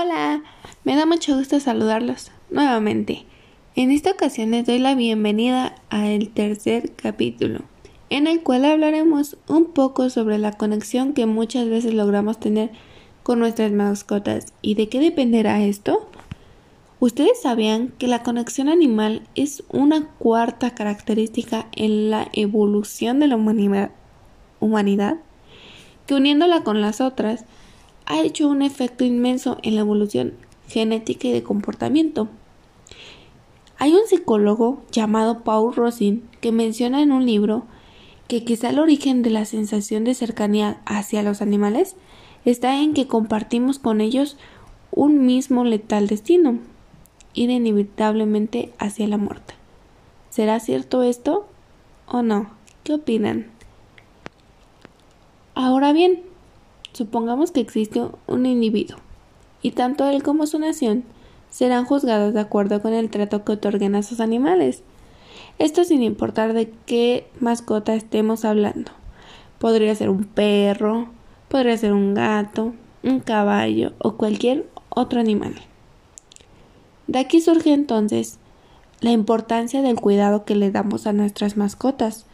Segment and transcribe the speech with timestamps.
[0.00, 0.44] Hola,
[0.84, 3.24] me da mucho gusto saludarlos nuevamente.
[3.74, 7.62] En esta ocasión les doy la bienvenida al tercer capítulo,
[8.08, 12.70] en el cual hablaremos un poco sobre la conexión que muchas veces logramos tener
[13.24, 16.08] con nuestras mascotas y de qué dependerá esto.
[17.00, 23.90] ¿Ustedes sabían que la conexión animal es una cuarta característica en la evolución de la
[24.60, 25.16] humanidad?
[26.08, 27.44] que uniéndola con las otras,
[28.08, 30.32] ha hecho un efecto inmenso en la evolución
[30.66, 32.28] genética y de comportamiento.
[33.76, 37.64] Hay un psicólogo llamado Paul Rosin que menciona en un libro
[38.26, 41.96] que quizá el origen de la sensación de cercanía hacia los animales
[42.46, 44.38] está en que compartimos con ellos
[44.90, 46.58] un mismo letal destino,
[47.34, 49.52] ir inevitablemente hacia la muerte.
[50.30, 51.46] ¿Será cierto esto
[52.06, 52.50] o no?
[52.84, 53.50] ¿Qué opinan?
[55.54, 56.22] Ahora bien,
[56.98, 58.98] supongamos que existe un individuo,
[59.62, 61.04] y tanto él como su nación
[61.48, 64.82] serán juzgados de acuerdo con el trato que otorguen a sus animales.
[65.60, 68.90] Esto sin importar de qué mascota estemos hablando.
[69.60, 71.08] Podría ser un perro,
[71.48, 72.74] podría ser un gato,
[73.04, 75.54] un caballo o cualquier otro animal.
[77.06, 78.38] De aquí surge entonces
[79.00, 82.26] la importancia del cuidado que le damos a nuestras mascotas,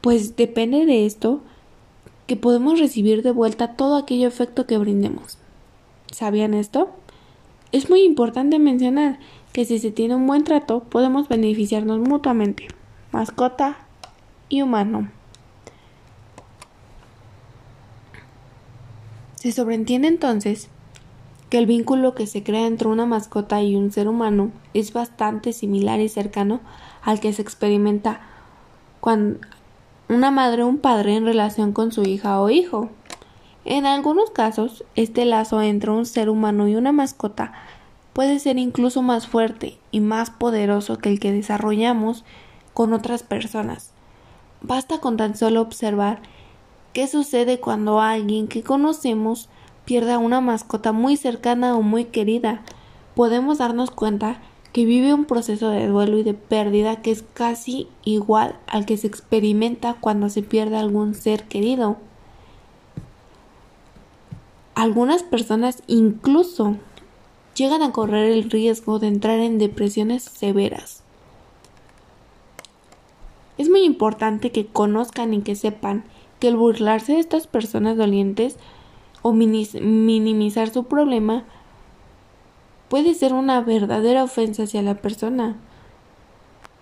[0.00, 1.42] pues depende de esto
[2.28, 5.38] que podemos recibir de vuelta todo aquello efecto que brindemos.
[6.12, 6.90] ¿Sabían esto?
[7.72, 9.18] Es muy importante mencionar
[9.54, 12.68] que si se tiene un buen trato podemos beneficiarnos mutuamente,
[13.12, 13.78] mascota
[14.50, 15.10] y humano.
[19.36, 20.68] Se sobreentiende entonces
[21.48, 25.54] que el vínculo que se crea entre una mascota y un ser humano es bastante
[25.54, 26.60] similar y cercano
[27.02, 28.20] al que se experimenta
[29.00, 29.38] cuando,
[30.08, 32.88] una madre o un padre en relación con su hija o hijo.
[33.64, 37.52] En algunos casos, este lazo entre un ser humano y una mascota
[38.14, 42.24] puede ser incluso más fuerte y más poderoso que el que desarrollamos
[42.72, 43.92] con otras personas.
[44.62, 46.20] Basta con tan solo observar
[46.94, 49.48] qué sucede cuando alguien que conocemos
[49.84, 52.62] pierde a una mascota muy cercana o muy querida.
[53.14, 54.40] Podemos darnos cuenta
[54.78, 58.96] que vive un proceso de duelo y de pérdida que es casi igual al que
[58.96, 61.96] se experimenta cuando se pierde algún ser querido.
[64.76, 66.76] Algunas personas incluso
[67.56, 71.02] llegan a correr el riesgo de entrar en depresiones severas.
[73.56, 76.04] Es muy importante que conozcan y que sepan
[76.38, 78.58] que el burlarse de estas personas dolientes
[79.22, 81.42] o minimizar su problema
[82.88, 85.56] puede ser una verdadera ofensa hacia la persona.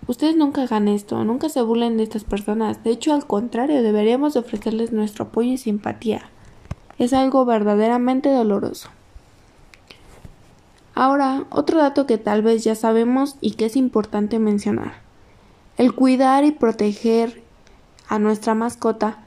[0.07, 2.83] Ustedes nunca hagan esto, nunca se burlen de estas personas.
[2.83, 6.29] De hecho, al contrario, deberíamos ofrecerles nuestro apoyo y simpatía.
[6.97, 8.89] Es algo verdaderamente doloroso.
[10.95, 14.93] Ahora, otro dato que tal vez ya sabemos y que es importante mencionar.
[15.77, 17.43] El cuidar y proteger
[18.07, 19.19] a nuestra mascota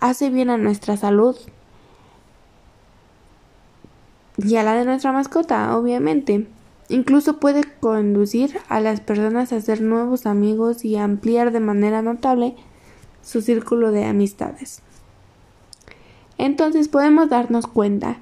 [0.00, 1.36] hace bien a nuestra salud,
[4.38, 6.46] y a la de nuestra mascota, obviamente.
[6.88, 12.56] Incluso puede conducir a las personas a hacer nuevos amigos y ampliar de manera notable
[13.20, 14.80] su círculo de amistades.
[16.38, 18.18] Entonces podemos darnos cuenta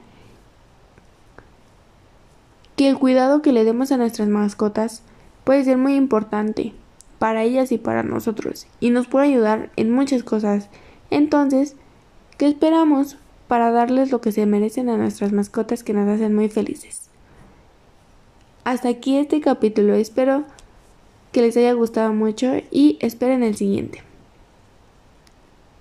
[2.75, 5.03] que el cuidado que le demos a nuestras mascotas
[5.44, 6.72] puede ser muy importante
[7.19, 10.69] para ellas y para nosotros y nos puede ayudar en muchas cosas.
[11.10, 11.76] Entonces,
[12.37, 13.16] ¿qué esperamos?
[13.49, 17.11] Para darles lo que se merecen a nuestras mascotas que nos hacen muy felices.
[18.65, 20.45] Hasta aquí este capítulo, espero
[21.33, 24.03] que les haya gustado mucho y esperen el siguiente.